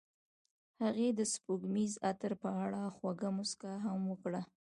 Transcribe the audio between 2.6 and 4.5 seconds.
اړه خوږه موسکا هم وکړه.